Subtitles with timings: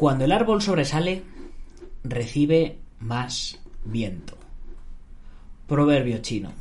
[0.00, 1.24] Cuando el árbol sobresale,
[2.04, 4.34] recibe más viento.
[5.66, 6.52] Proverbio chino.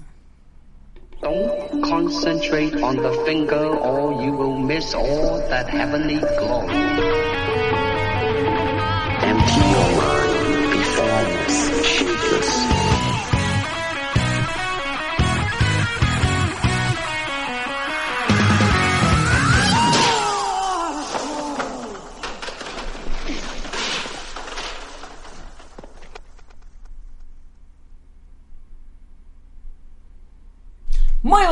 [1.22, 6.89] Don't concentrate on the finger or you will miss all that heavenly glow.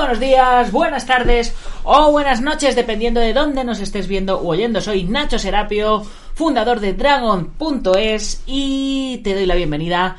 [0.08, 1.54] Buenos días, buenas tardes
[1.84, 4.80] o buenas noches, dependiendo de dónde nos estés viendo o oyendo.
[4.80, 6.02] Soy Nacho Serapio,
[6.34, 10.16] fundador de Dragon.es y te doy la bienvenida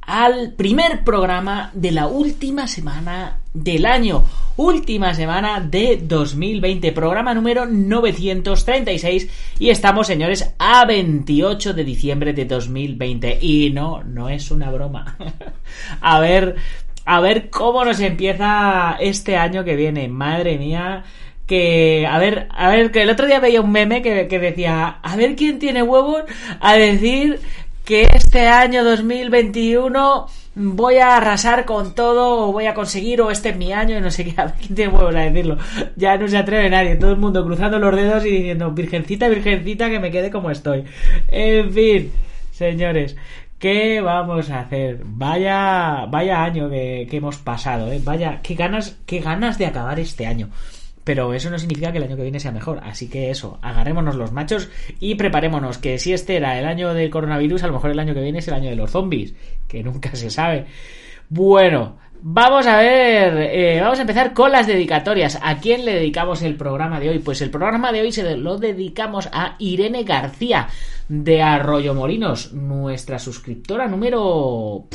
[0.00, 4.24] al primer programa de la última semana del año.
[4.56, 12.46] Última semana de 2020, programa número 936 y estamos, señores, a 28 de diciembre de
[12.46, 13.38] 2020.
[13.42, 15.18] Y no, no es una broma.
[16.00, 16.56] a ver,
[17.08, 20.08] a ver cómo nos empieza este año que viene.
[20.08, 21.04] Madre mía.
[21.46, 25.16] Que, a ver, a ver, que el otro día veía un meme que, decía, a
[25.16, 26.24] ver quién tiene huevos
[26.60, 27.40] a decir
[27.86, 33.48] que este año 2021 voy a arrasar con todo o voy a conseguir o este
[33.48, 35.56] es mi año y no sé qué, a ver quién tiene huevos a decirlo.
[35.96, 39.88] Ya no se atreve nadie, todo el mundo cruzando los dedos y diciendo, virgencita, virgencita,
[39.88, 40.84] que me quede como estoy.
[41.28, 42.12] En fin,
[42.52, 43.16] señores,
[43.58, 45.02] ¿Qué vamos a hacer?
[45.04, 48.00] Vaya, vaya año que, hemos pasado, ¿eh?
[48.04, 50.50] Vaya, qué ganas, qué ganas de acabar este año.
[51.02, 52.80] Pero eso no significa que el año que viene sea mejor.
[52.84, 54.68] Así que eso, agarrémonos los machos
[55.00, 55.78] y preparémonos.
[55.78, 58.38] Que si este era el año del coronavirus, a lo mejor el año que viene
[58.38, 59.34] es el año de los zombies.
[59.66, 60.66] Que nunca se sabe.
[61.28, 65.38] Bueno, Vamos a ver, eh, vamos a empezar con las dedicatorias.
[65.40, 67.20] ¿A quién le dedicamos el programa de hoy?
[67.20, 70.68] Pues el programa de hoy se lo dedicamos a Irene García
[71.08, 74.86] de Arroyo Molinos, nuestra suscriptora número,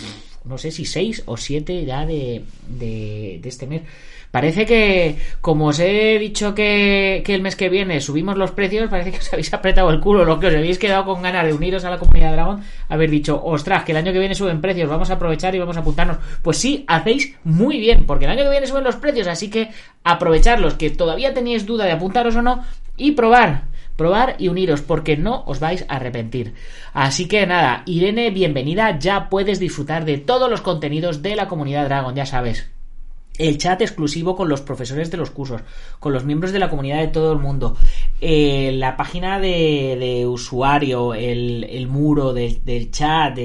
[0.43, 3.83] no sé si 6 o 7 ya de, de este mes.
[4.33, 8.89] Parece que, como os he dicho que, que, el mes que viene subimos los precios,
[8.89, 11.53] parece que os habéis apretado el culo, lo que os habéis quedado con ganas de
[11.53, 14.59] uniros a la comunidad de Dragón, haber dicho, ostras, que el año que viene suben
[14.59, 16.17] precios, vamos a aprovechar y vamos a apuntarnos.
[16.41, 19.69] Pues sí, hacéis muy bien, porque el año que viene suben los precios, así que
[20.03, 22.63] aprovecharlos, que todavía teníais duda de apuntaros o no,
[22.97, 23.65] y probar,
[23.97, 26.55] probar y uniros, porque no os vais a arrepentir.
[26.93, 31.85] Así que nada, Irene, bienvenida, ya puedes disfrutar de todos los contenidos de la comunidad
[31.85, 32.72] Dragon, ya sabes
[33.37, 35.61] el chat exclusivo con los profesores de los cursos,
[35.99, 37.75] con los miembros de la comunidad de todo el mundo,
[38.21, 43.37] eh, la página de, usuario, el, muro del, del chat,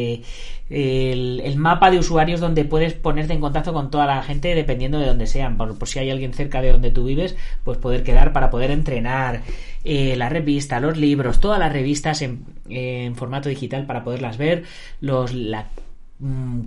[0.71, 5.07] el, mapa de usuarios donde puedes ponerte en contacto con toda la gente dependiendo de
[5.07, 8.33] donde sean, por, por si hay alguien cerca de donde tú vives, pues poder quedar
[8.33, 9.43] para poder entrenar,
[9.85, 14.65] eh, la revista, los libros, todas las revistas en, en formato digital para poderlas ver,
[15.01, 15.69] los, la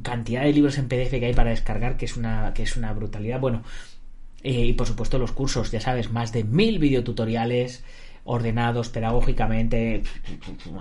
[0.02, 2.94] cantidad de libros en PDF que hay para descargar que es una, que es una
[2.94, 3.40] brutalidad.
[3.40, 3.64] Bueno,
[4.44, 7.84] eh, y por supuesto los cursos, ya sabes, más de mil videotutoriales
[8.24, 10.04] ordenados pedagógicamente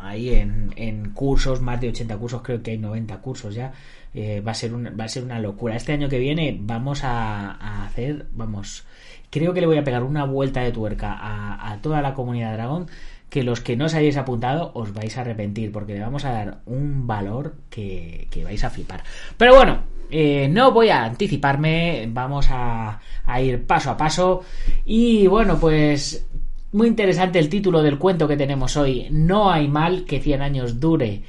[0.03, 3.73] ahí en, en, cursos, más de 80 cursos, creo que hay 90 cursos ya.
[4.13, 5.77] Eh, va, a ser un, va a ser una locura.
[5.77, 8.85] Este año que viene vamos a, hacer, vamos,
[9.31, 12.89] creo que le voy a pegar una vuelta de tuerca a, toda la comunidad Dragón
[13.29, 16.33] que los que no os hayáis apuntado os vais a arrepentir porque le vamos a
[16.33, 19.05] dar un valor que, que vais a flipar.
[19.37, 24.43] Pero bueno, eh, no voy a anticiparme, vamos a, a, ir paso a paso
[24.85, 26.27] y bueno, pues
[26.73, 30.81] muy interesante el título del cuento que tenemos hoy, No hay mal que 100 años
[30.81, 31.23] dure.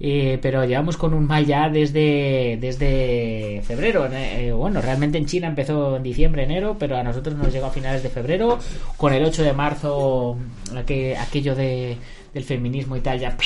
[0.00, 4.08] Eh, pero llevamos con un mal ya desde, desde febrero.
[4.12, 7.70] Eh, bueno, realmente en China empezó en diciembre, enero, pero a nosotros nos llegó a
[7.70, 8.58] finales de febrero.
[8.96, 10.36] Con el 8 de marzo,
[10.76, 11.96] aquel, aquello de,
[12.32, 13.36] del feminismo y tal ya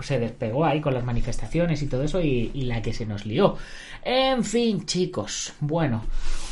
[0.00, 3.56] se despegó ahí con las manifestaciones y todo eso y la que se nos lió.
[4.02, 6.04] En fin, chicos, bueno,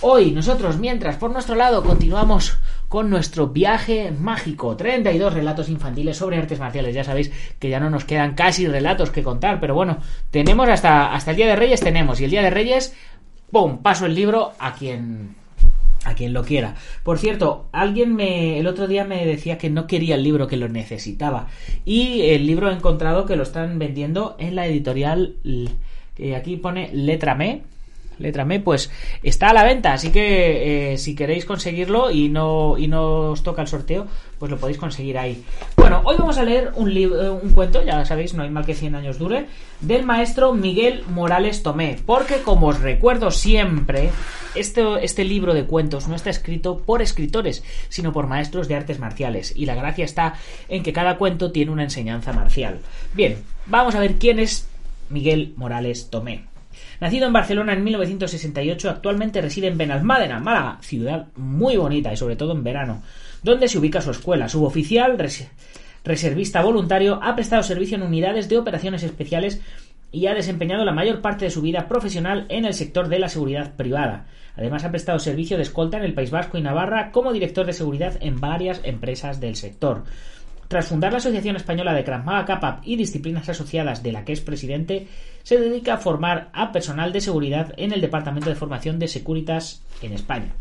[0.03, 4.76] hoy nosotros, mientras por nuestro lado continuamos con nuestro viaje mágico.
[4.76, 6.94] 32 relatos infantiles sobre artes marciales.
[6.94, 9.99] Ya sabéis que ya no nos quedan casi relatos que contar, pero bueno,
[10.31, 12.20] tenemos hasta, hasta el Día de Reyes, tenemos.
[12.20, 12.94] Y el Día de Reyes,
[13.50, 13.79] ¡pum!
[13.79, 15.37] Paso el libro a quien
[16.05, 16.75] a quien lo quiera.
[17.02, 20.56] Por cierto, alguien me el otro día me decía que no quería el libro, que
[20.56, 21.49] lo necesitaba.
[21.85, 25.37] Y el libro he encontrado que lo están vendiendo en la editorial
[26.14, 27.62] que aquí pone Letra Me
[28.19, 28.91] letra M, pues
[29.23, 29.93] está a la venta.
[29.93, 34.06] Así que eh, si queréis conseguirlo y no, y no os toca el sorteo,
[34.38, 35.44] pues lo podéis conseguir ahí.
[35.76, 38.75] Bueno, hoy vamos a leer un, libro, un cuento, ya sabéis, no hay mal que
[38.75, 39.47] 100 años dure,
[39.81, 41.99] del maestro Miguel Morales Tomé.
[42.05, 44.11] Porque como os recuerdo siempre,
[44.55, 48.99] este, este libro de cuentos no está escrito por escritores, sino por maestros de artes
[48.99, 49.53] marciales.
[49.56, 50.35] Y la gracia está
[50.69, 52.81] en que cada cuento tiene una enseñanza marcial.
[53.14, 54.69] Bien, vamos a ver quién es
[55.11, 56.44] Miguel Morales Tomé.
[57.01, 62.37] Nacido en Barcelona en 1968, actualmente reside en Benalmádena, Málaga, ciudad muy bonita y sobre
[62.37, 63.03] todo en verano,
[63.43, 64.49] donde se ubica su escuela.
[64.49, 65.17] Suboficial,
[66.05, 69.61] reservista voluntario, ha prestado servicio en unidades de operaciones especiales
[70.11, 73.29] y ha desempeñado la mayor parte de su vida profesional en el sector de la
[73.29, 74.27] seguridad privada.
[74.57, 77.73] Además, ha prestado servicio de escolta en el País Vasco y Navarra como director de
[77.73, 80.05] seguridad en varias empresas del sector.
[80.69, 84.43] Tras fundar la Asociación Española de Krav Maga y disciplinas asociadas de la que es
[84.43, 85.06] presidente,
[85.43, 89.82] se dedica a formar a personal de seguridad en el Departamento de Formación de Securitas
[90.03, 90.53] en España.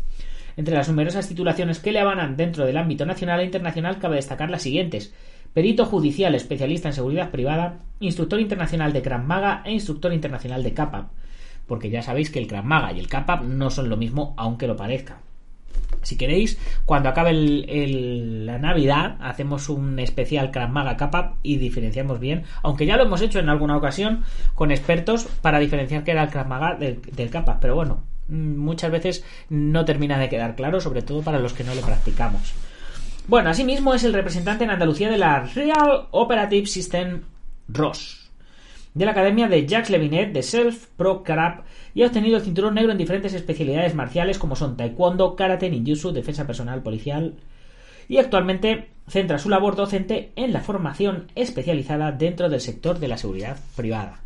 [0.56, 4.48] Entre las numerosas titulaciones que le avanan dentro del ámbito nacional e internacional cabe destacar
[4.48, 5.12] las siguientes:
[5.52, 10.72] perito judicial especialista en seguridad privada, instructor internacional de Krav Maga e instructor internacional de
[10.72, 11.10] Kapap,
[11.66, 14.66] porque ya sabéis que el Krav Maga y el Kapap no son lo mismo aunque
[14.66, 15.20] lo parezca.
[16.02, 22.44] Si queréis, cuando acabe la Navidad, hacemos un especial Krav Maga Kappa y diferenciamos bien,
[22.62, 24.24] aunque ya lo hemos hecho en alguna ocasión
[24.54, 27.58] con expertos para diferenciar qué era el Krav Maga del, del Kappa.
[27.60, 31.64] Pero bueno, mm, muchas veces no termina de quedar claro, sobre todo para los que
[31.64, 32.54] no lo practicamos.
[33.26, 37.24] Bueno, asimismo es el representante en Andalucía de la Real Operative System
[37.68, 38.27] ROS,
[38.94, 41.62] de la Academia de Jacques Levinet de Self Pro Karate
[41.94, 46.12] y ha obtenido el cinturón negro en diferentes especialidades marciales como son taekwondo, karate, ninjutsu,
[46.12, 47.34] defensa personal policial
[48.08, 53.18] y actualmente centra su labor docente en la formación especializada dentro del sector de la
[53.18, 54.20] seguridad privada.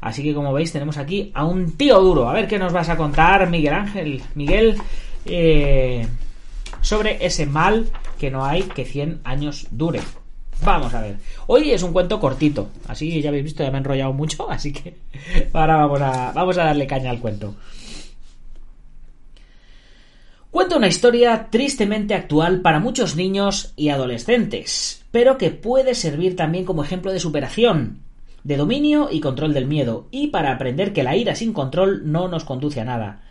[0.00, 2.28] Así que como veis tenemos aquí a un tío duro.
[2.28, 4.22] A ver qué nos vas a contar, Miguel Ángel.
[4.34, 4.76] Miguel,
[5.24, 6.06] eh,
[6.82, 7.86] sobre ese mal
[8.18, 10.00] que no hay que 100 años dure.
[10.62, 11.16] Vamos a ver.
[11.46, 12.68] Hoy es un cuento cortito.
[12.86, 14.50] Así ya habéis visto, ya me he enrollado mucho.
[14.50, 14.96] Así que
[15.52, 17.54] ahora vamos a, vamos a darle caña al cuento.
[20.54, 26.64] Cuenta una historia tristemente actual para muchos niños y adolescentes, pero que puede servir también
[26.64, 27.98] como ejemplo de superación,
[28.44, 32.28] de dominio y control del miedo, y para aprender que la ira sin control no
[32.28, 33.22] nos conduce a nada.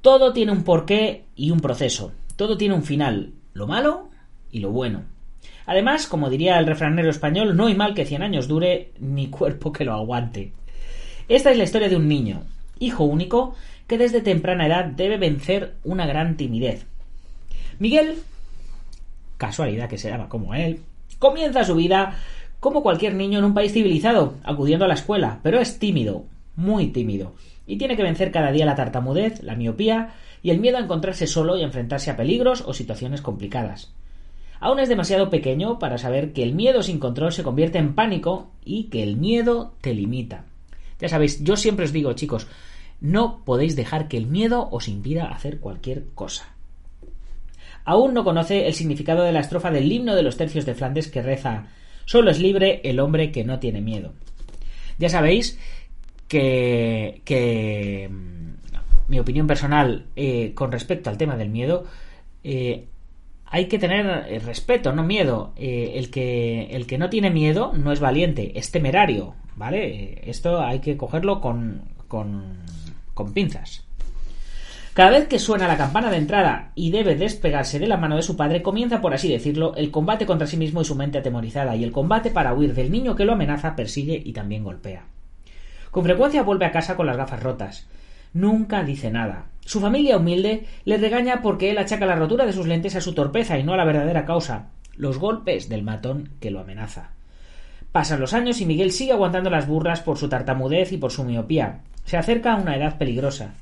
[0.00, 4.08] Todo tiene un porqué y un proceso, todo tiene un final, lo malo
[4.50, 5.11] y lo bueno.
[5.66, 9.72] Además, como diría el refranero español, no hay mal que cien años dure, ni cuerpo
[9.72, 10.52] que lo aguante.
[11.28, 12.42] Esta es la historia de un niño,
[12.78, 13.54] hijo único,
[13.86, 16.86] que desde temprana edad debe vencer una gran timidez.
[17.78, 18.18] Miguel,
[19.38, 20.80] casualidad que se llama como él,
[21.18, 22.16] comienza su vida
[22.60, 26.88] como cualquier niño en un país civilizado, acudiendo a la escuela, pero es tímido, muy
[26.88, 27.34] tímido,
[27.66, 31.26] y tiene que vencer cada día la tartamudez, la miopía y el miedo a encontrarse
[31.26, 33.92] solo y enfrentarse a peligros o situaciones complicadas.
[34.62, 38.52] Aún es demasiado pequeño para saber que el miedo sin control se convierte en pánico
[38.64, 40.44] y que el miedo te limita.
[41.00, 42.46] Ya sabéis, yo siempre os digo, chicos,
[43.00, 46.54] no podéis dejar que el miedo os impida hacer cualquier cosa.
[47.84, 51.08] Aún no conoce el significado de la estrofa del himno de los tercios de Flandes
[51.08, 51.66] que reza
[52.04, 54.12] Solo es libre el hombre que no tiene miedo.
[54.96, 55.58] Ya sabéis
[56.28, 61.84] que, que mm, mi opinión personal eh, con respecto al tema del miedo,
[62.44, 62.86] eh,
[63.52, 65.52] hay que tener eh, respeto, no miedo.
[65.56, 70.22] Eh, el, que, el que no tiene miedo no es valiente, es temerario, ¿vale?
[70.24, 72.56] Esto hay que cogerlo con, con,
[73.12, 73.84] con pinzas.
[74.94, 78.22] Cada vez que suena la campana de entrada y debe despegarse de la mano de
[78.22, 81.76] su padre, comienza, por así decirlo, el combate contra sí mismo y su mente atemorizada,
[81.76, 85.04] y el combate para huir del niño que lo amenaza, persigue y también golpea.
[85.90, 87.86] Con frecuencia vuelve a casa con las gafas rotas.
[88.32, 89.51] Nunca dice nada.
[89.64, 93.14] Su familia humilde le regaña porque él achaca la rotura de sus lentes a su
[93.14, 97.12] torpeza y no a la verdadera causa, los golpes del matón que lo amenaza.
[97.92, 101.24] Pasan los años y Miguel sigue aguantando las burras por su tartamudez y por su
[101.24, 101.82] miopía.
[102.04, 103.54] Se acerca a una edad peligrosa.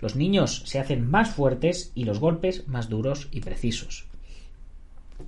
[0.00, 4.06] Los niños se hacen más fuertes y los golpes más duros y precisos.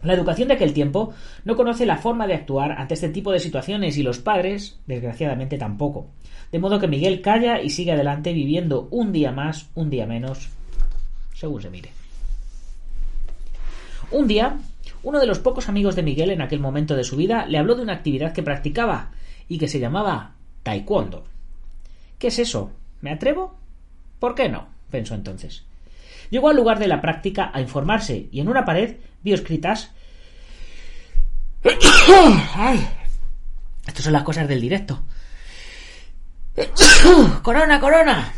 [0.02, 1.12] La educación de aquel tiempo
[1.44, 5.58] no conoce la forma de actuar ante este tipo de situaciones y los padres, desgraciadamente,
[5.58, 6.08] tampoco.
[6.52, 10.48] De modo que Miguel calla y sigue adelante viviendo un día más, un día menos,
[11.34, 11.90] según se mire.
[14.10, 14.58] Un día,
[15.02, 17.76] uno de los pocos amigos de Miguel en aquel momento de su vida le habló
[17.76, 19.12] de una actividad que practicaba
[19.48, 21.24] y que se llamaba taekwondo.
[22.18, 22.72] ¿Qué es eso?
[23.00, 23.54] ¿Me atrevo?
[24.18, 24.68] ¿Por qué no?
[24.90, 25.64] pensó entonces.
[26.30, 29.92] Llegó al lugar de la práctica a informarse y en una pared vio escritas
[33.86, 35.02] estas son las cosas del directo.
[37.42, 38.32] corona, corona.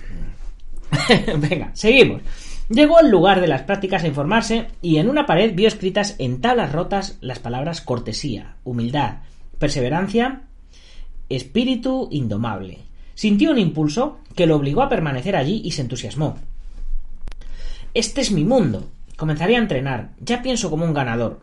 [1.38, 2.22] Venga, seguimos.
[2.68, 6.40] Llegó al lugar de las prácticas a informarse y en una pared vio escritas en
[6.40, 9.18] tablas rotas las palabras cortesía, humildad,
[9.58, 10.42] perseverancia,
[11.28, 12.78] espíritu indomable.
[13.14, 16.38] Sintió un impulso que lo obligó a permanecer allí y se entusiasmó.
[17.94, 18.90] Este es mi mundo.
[19.16, 20.12] Comenzaré a entrenar.
[20.18, 21.40] Ya pienso como un ganador.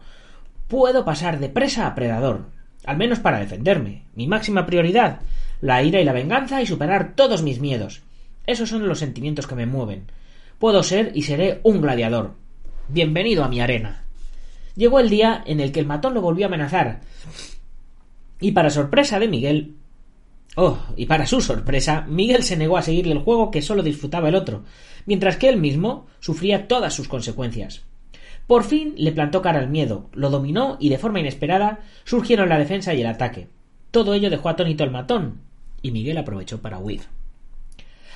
[0.68, 2.50] Puedo pasar de presa a predador.
[2.86, 4.06] Al menos para defenderme.
[4.16, 5.22] Mi máxima prioridad.
[5.62, 8.02] La ira y la venganza y superar todos mis miedos.
[8.48, 10.06] Esos son los sentimientos que me mueven.
[10.58, 12.36] Puedo ser y seré un gladiador.
[12.88, 14.06] Bienvenido a mi arena.
[14.76, 17.02] Llegó el día en el que el matón lo volvió a amenazar.
[18.40, 19.76] Y para sorpresa de Miguel.
[20.56, 24.30] Oh, y para su sorpresa, Miguel se negó a seguirle el juego que solo disfrutaba
[24.30, 24.64] el otro,
[25.06, 27.84] mientras que él mismo sufría todas sus consecuencias.
[28.48, 32.58] Por fin le plantó cara al miedo, lo dominó y de forma inesperada surgieron la
[32.58, 33.50] defensa y el ataque.
[33.92, 35.49] Todo ello dejó atónito al matón,
[35.82, 37.02] y Miguel aprovechó para huir.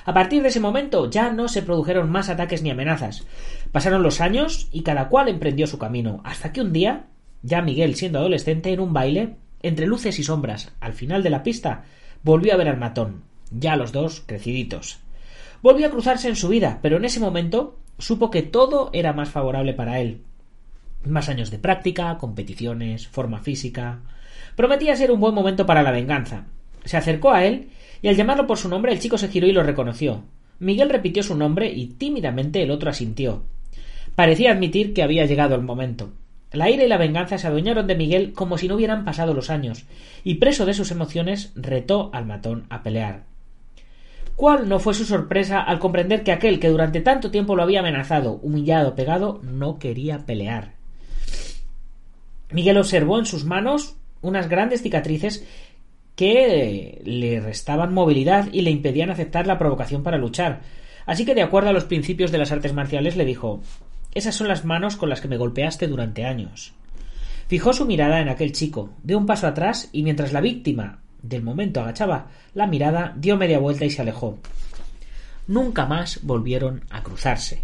[0.04, 3.26] A partir de ese momento ya no se produjeron más ataques ni amenazas.
[3.72, 7.06] Pasaron los años y cada cual emprendió su camino, hasta que un día,
[7.42, 11.42] ya Miguel siendo adolescente en un baile, entre luces y sombras, al final de la
[11.42, 11.84] pista,
[12.22, 14.98] volvió a ver al matón, ya los dos creciditos.
[15.62, 19.30] Volvió a cruzarse en su vida, pero en ese momento supo que todo era más
[19.30, 20.20] favorable para él.
[21.06, 24.00] Más años de práctica, competiciones, forma física.
[24.56, 26.44] Prometía ser un buen momento para la venganza.
[26.84, 27.68] Se acercó a él
[28.02, 30.24] y al llamarlo por su nombre el chico se giró y lo reconoció.
[30.58, 33.42] Miguel repitió su nombre y tímidamente el otro asintió.
[34.14, 36.12] Parecía admitir que había llegado el momento.
[36.52, 39.50] La ira y la venganza se adueñaron de Miguel como si no hubieran pasado los
[39.50, 39.86] años,
[40.22, 43.24] y preso de sus emociones retó al matón a pelear.
[44.36, 47.80] ¿Cuál no fue su sorpresa al comprender que aquel que durante tanto tiempo lo había
[47.80, 50.74] amenazado, humillado, pegado, no quería pelear?
[52.52, 55.44] Miguel observó en sus manos unas grandes cicatrices
[56.16, 60.60] que le restaban movilidad y le impedían aceptar la provocación para luchar.
[61.06, 63.60] Así que, de acuerdo a los principios de las artes marciales, le dijo
[64.14, 66.72] esas son las manos con las que me golpeaste durante años.
[67.48, 71.42] Fijó su mirada en aquel chico, dio un paso atrás y mientras la víctima del
[71.42, 74.38] momento agachaba la mirada, dio media vuelta y se alejó.
[75.48, 77.62] Nunca más volvieron a cruzarse.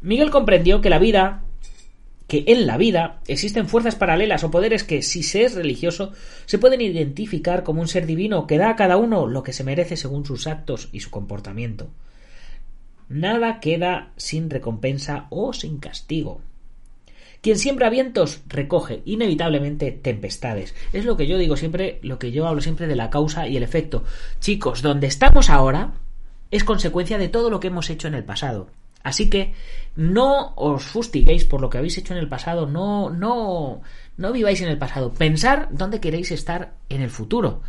[0.00, 1.42] Miguel comprendió que la vida
[2.28, 6.12] que en la vida existen fuerzas paralelas o poderes que, si se es religioso,
[6.44, 9.64] se pueden identificar como un ser divino que da a cada uno lo que se
[9.64, 11.88] merece según sus actos y su comportamiento.
[13.08, 16.42] Nada queda sin recompensa o sin castigo.
[17.40, 20.74] Quien siembra vientos recoge inevitablemente tempestades.
[20.92, 23.56] Es lo que yo digo siempre, lo que yo hablo siempre de la causa y
[23.56, 24.04] el efecto.
[24.40, 25.94] Chicos, donde estamos ahora
[26.50, 28.68] es consecuencia de todo lo que hemos hecho en el pasado.
[29.02, 29.54] Así que
[29.96, 33.80] no os fustiguéis por lo que habéis hecho en el pasado, no, no,
[34.16, 35.12] no viváis en el pasado.
[35.12, 37.62] Pensar dónde queréis estar en el futuro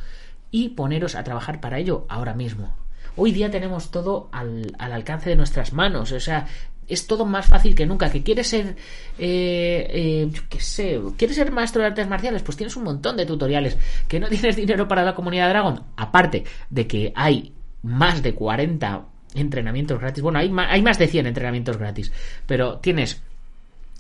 [0.52, 2.76] y poneros a trabajar para ello ahora mismo.
[3.16, 6.48] Hoy día tenemos todo al, alcance de nuestras manos, o sea,
[6.88, 8.10] es todo más fácil que nunca.
[8.12, 8.76] Que quieres ser,
[9.18, 13.18] eh, eh, yo qué sé, quieres ser maestro de artes marciales, pues tienes un montón
[13.18, 13.78] de tutoriales.
[14.08, 19.06] Que no tienes dinero para la comunidad Dragon, aparte de que hay más de 40
[19.34, 20.24] entrenamientos gratis.
[20.24, 22.12] Bueno, hay hay más de 100 entrenamientos gratis,
[22.46, 23.22] pero tienes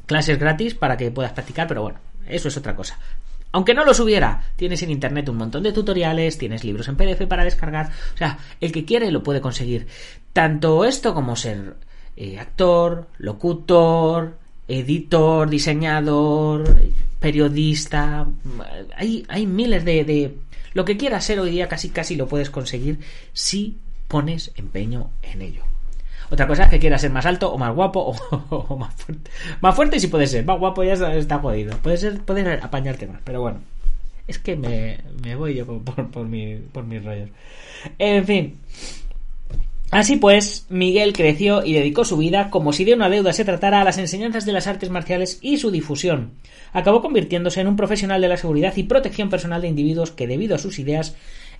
[0.05, 2.97] clases gratis para que puedas practicar, pero bueno, eso es otra cosa.
[3.51, 7.25] Aunque no los hubiera, tienes en internet un montón de tutoriales, tienes libros en PDF
[7.27, 9.87] para descargar, o sea, el que quiere lo puede conseguir.
[10.33, 11.75] Tanto esto como ser
[12.15, 16.77] eh, actor, locutor, editor, diseñador,
[17.19, 18.27] periodista,
[18.95, 20.37] hay, hay miles de, de...
[20.73, 22.99] Lo que quieras ser hoy día casi casi lo puedes conseguir
[23.33, 23.77] si
[24.09, 25.63] pones empeño en ello.
[26.31, 28.13] Otra cosa es que quieras ser más alto o más guapo
[28.49, 29.31] o, más fuerte.
[29.61, 31.77] Más fuerte si puede ser, más guapo ya está, jodido.
[31.77, 33.59] Puede ser, puede apañarte más, pero bueno.
[34.27, 37.29] Es que me, me voy yo por, por, mi, por mis rollos.
[37.97, 38.59] En fin.
[39.91, 43.81] Así pues, Miguel creció y dedicó su vida, como si de una deuda se tratara,
[43.81, 46.33] a las enseñanzas de las artes marciales y su difusión.
[46.73, 50.53] Acabó convirtiéndose en un profesional de la seguridad y protección personal de individuos que, debido
[50.53, 51.15] a sus ideas,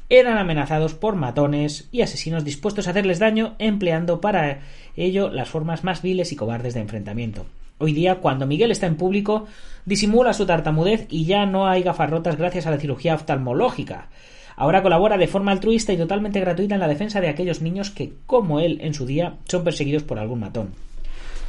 [0.10, 4.62] eran amenazados por matones y asesinos dispuestos a hacerles daño, empleando para
[4.96, 7.46] ello las formas más viles y cobardes de enfrentamiento.
[7.78, 9.48] Hoy día, cuando Miguel está en público,
[9.86, 14.10] disimula su tartamudez y ya no hay gafarrotas gracias a la cirugía oftalmológica.
[14.56, 18.14] Ahora colabora de forma altruista y totalmente gratuita en la defensa de aquellos niños que,
[18.26, 20.74] como él en su día, son perseguidos por algún matón.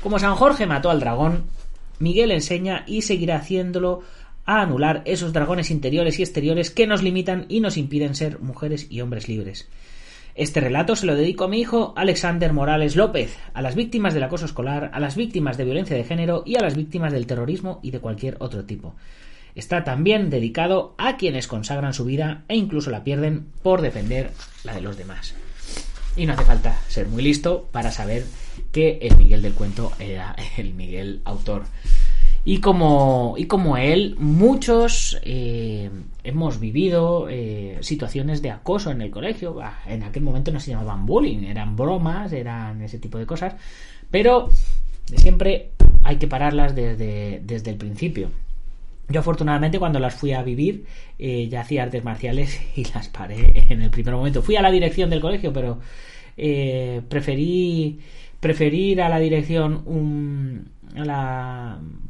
[0.02, 1.44] Como San Jorge mató al dragón,
[1.98, 4.02] Miguel enseña y seguirá haciéndolo
[4.46, 8.86] a anular esos dragones interiores y exteriores que nos limitan y nos impiden ser mujeres
[8.90, 9.68] y hombres libres.
[10.34, 14.22] Este relato se lo dedico a mi hijo Alexander Morales López, a las víctimas del
[14.22, 17.80] acoso escolar, a las víctimas de violencia de género y a las víctimas del terrorismo
[17.82, 18.94] y de cualquier otro tipo.
[19.54, 24.30] Está también dedicado a quienes consagran su vida e incluso la pierden por defender
[24.62, 25.34] la de los demás.
[26.16, 28.24] Y no hace falta ser muy listo para saber
[28.72, 31.64] que el Miguel del cuento era el Miguel autor.
[32.44, 35.90] Y como, y como él, muchos eh,
[36.24, 39.58] hemos vivido eh, situaciones de acoso en el colegio.
[39.86, 43.56] En aquel momento no se llamaban bullying, eran bromas, eran ese tipo de cosas.
[44.10, 44.48] Pero
[45.16, 48.30] siempre hay que pararlas desde, desde el principio.
[49.10, 50.86] Yo afortunadamente cuando las fui a vivir
[51.18, 54.40] eh, ya hacía artes marciales y las paré en el primer momento.
[54.40, 55.78] Fui a la dirección del colegio, pero
[56.36, 58.00] preferí,
[58.40, 60.70] preferí ir a la dirección un,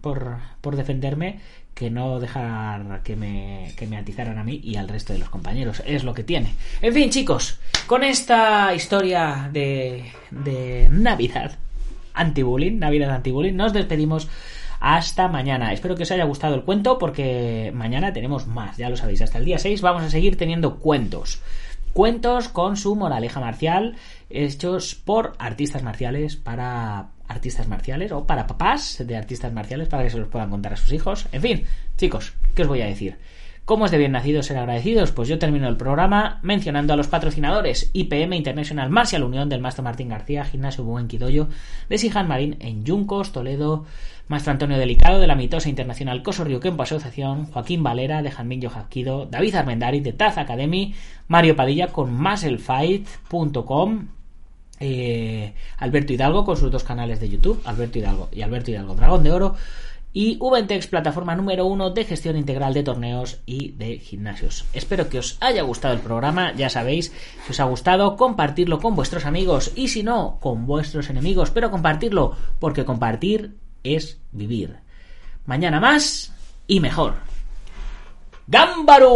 [0.01, 1.41] por, defenderme
[1.75, 5.31] que no dejar que me, que me atizaran a mí y al resto de los
[5.31, 5.83] compañeros.
[5.87, 6.55] Es lo que tiene.
[6.83, 11.57] En fin, chicos, con esta historia de, de Navidad
[12.15, 14.29] anti-bullying, Navidad anti-bullying, nos despedimos
[14.81, 15.73] hasta mañana.
[15.73, 19.23] Espero que os haya gustado el cuento porque mañana tenemos más, ya lo sabéis.
[19.23, 21.41] Hasta el día 6 vamos a seguir teniendo cuentos.
[21.93, 23.97] Cuentos con su moraleja marcial
[24.31, 30.11] hechos por artistas marciales para artistas marciales o para papás de artistas marciales para que
[30.11, 31.27] se los puedan contar a sus hijos.
[31.33, 31.65] En fin,
[31.97, 33.17] chicos, ¿qué os voy a decir?
[33.65, 35.13] ¿Cómo es de bien nacidos ser agradecidos?
[35.13, 39.85] Pues yo termino el programa mencionando a los patrocinadores IPM International Martial Unión del Maestro
[39.85, 41.49] Martín García, Gimnasio Buen Quidoyo,
[41.89, 43.87] de Sijan Marín en Yuncos, Toledo,
[44.27, 49.27] Maestro Antonio Delicado de la Mitosa Internacional Coso Río Asociación, Joaquín Valera de Janmin Yojaquido,
[49.27, 50.95] David Armendari de Taz Academy,
[51.29, 54.09] Mario Padilla con musclefight.com,
[54.81, 59.23] eh, Alberto Hidalgo con sus dos canales de YouTube, Alberto Hidalgo y Alberto Hidalgo Dragón
[59.23, 59.55] de Oro,
[60.13, 64.65] y Ventex, plataforma número uno de gestión integral de torneos y de gimnasios.
[64.73, 67.13] Espero que os haya gustado el programa, ya sabéis,
[67.47, 71.71] si os ha gustado, compartirlo con vuestros amigos y si no, con vuestros enemigos, pero
[71.71, 74.79] compartirlo, porque compartir es vivir.
[75.47, 76.33] Mañana más
[76.67, 77.15] y mejor.
[78.49, 79.15] ¡Gámbaro!